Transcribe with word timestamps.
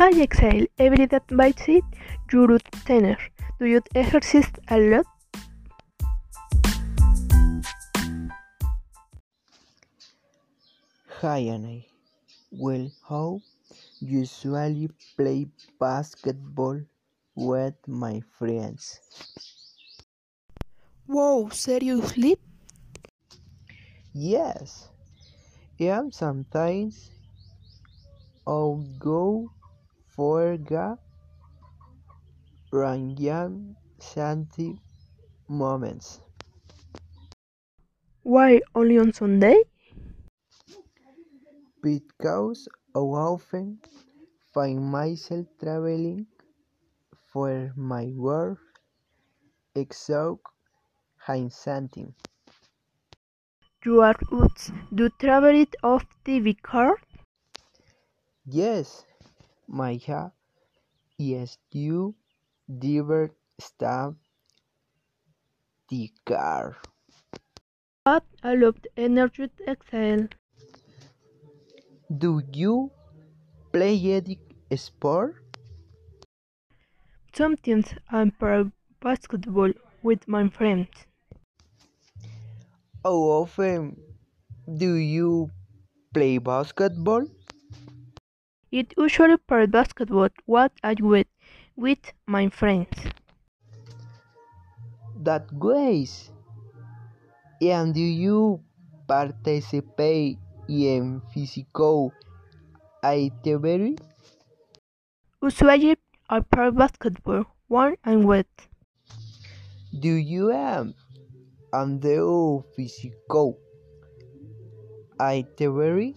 High 0.00 0.22
exhale 0.22 0.64
every 0.78 1.04
that 1.12 1.28
bites 1.28 1.68
it, 1.68 1.84
you 2.32 2.46
root 2.46 2.64
tenor. 2.86 3.18
Do 3.58 3.66
you 3.66 3.82
exercise 3.94 4.48
a 4.68 4.78
lot? 4.78 5.04
Hi 11.20 11.40
Anna. 11.40 11.84
Well, 12.50 12.88
how 13.06 13.42
usually 14.00 14.88
play 15.18 15.48
basketball 15.78 16.80
with 17.34 17.76
my 17.86 18.22
friends. 18.38 19.00
Wow, 21.08 21.50
seriously? 21.52 22.38
Yes, 24.14 24.88
and 25.78 26.08
sometimes 26.14 27.10
I'll 28.46 28.82
go 28.98 29.50
for 30.16 30.52
a 30.52 30.98
random 32.72 33.76
Santi 34.00 34.80
moments. 35.48 36.20
Why 38.22 38.62
only 38.74 38.96
on 38.98 39.12
Sunday? 39.12 39.62
Because 41.82 42.66
I 42.94 42.98
often 43.00 43.80
find 44.52 44.82
myself 44.90 45.46
traveling 45.60 46.26
for 47.32 47.72
my 47.76 48.06
work, 48.14 48.58
exhaust 49.74 50.42
and 51.28 51.52
something. 51.52 52.14
You 53.84 54.00
are. 54.00 54.16
Do 54.94 55.10
travel 55.10 55.50
it 55.54 55.76
off 55.82 56.06
the 56.24 56.54
car? 56.54 56.96
Yes, 58.44 59.06
Maya, 59.70 60.32
yes, 61.18 61.58
you 61.72 62.16
stop 63.60 64.16
the 65.88 66.10
car. 66.24 66.76
But 68.04 68.26
I 68.42 68.56
loved 68.56 68.88
energy 68.94 69.48
exhale. 69.66 70.28
Do 72.18 72.42
you 72.52 72.92
play 73.72 73.98
any 74.12 74.38
sport? 74.76 75.36
Sometimes 77.34 77.94
I 78.08 78.30
play 78.30 78.70
basketball 79.00 79.72
with 80.00 80.28
my 80.28 80.48
friends. 80.48 81.06
How 83.04 83.12
often 83.14 84.02
do 84.76 84.94
you 84.94 85.50
play 86.14 86.38
basketball? 86.38 87.26
It 88.72 88.94
usually 88.96 89.36
play 89.36 89.66
basketball 89.66 90.28
what 90.46 90.72
I 90.82 90.94
with 90.98 91.26
with 91.76 92.12
my 92.26 92.48
friends. 92.48 92.96
That 95.22 95.52
ways. 95.52 96.30
And 97.62 97.94
do 97.94 98.00
you 98.00 98.60
participate 99.06 100.38
in 100.68 101.20
physical 101.32 102.12
activity? 103.02 103.96
Usually 105.42 105.96
I 106.30 106.40
play 106.40 106.70
basketball 106.70 107.44
one 107.68 107.96
and 108.04 108.26
with. 108.26 108.46
Do 109.98 110.14
you 110.14 110.52
um, 110.52 110.56
have 110.56 110.94
under 111.72 112.62
physical 112.76 113.58
activity? 115.20 116.16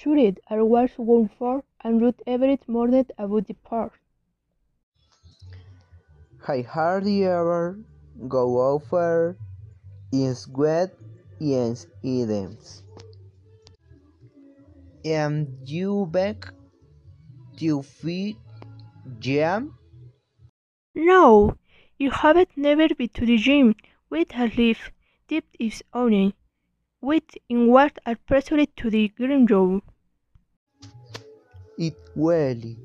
Sure, 0.00 0.32
I 0.48 0.62
was 0.62 0.90
going 0.96 1.28
for 1.40 1.64
and 1.80 2.00
root 2.00 2.22
every 2.24 2.60
morning 2.68 3.06
about 3.18 3.48
the 3.48 3.54
park. 3.54 3.98
I 6.46 6.60
hardly 6.60 7.24
ever 7.24 7.80
go 8.28 8.60
over 8.60 9.36
in 10.12 10.36
sweat 10.36 10.94
and 11.40 11.84
items. 12.04 12.84
And 15.04 15.48
you 15.64 16.06
back 16.06 16.54
to 17.56 17.82
feed 17.82 18.36
jam? 19.18 19.74
No, 20.94 21.56
you 21.98 22.12
haven't 22.12 22.56
never 22.56 22.86
been 22.94 23.08
to 23.14 23.26
the 23.26 23.36
gym 23.36 23.74
with 24.10 24.30
a 24.36 24.46
leaf 24.46 24.92
dipped 25.26 25.56
is 25.58 25.82
onion, 25.92 26.34
with 27.00 27.24
in 27.48 27.66
what 27.68 27.98
are 28.06 28.16
pressured 28.16 28.76
to 28.76 28.90
the 28.90 29.08
green 29.08 29.46
roll. 29.46 29.82
It 31.78 31.94
really 32.14 32.76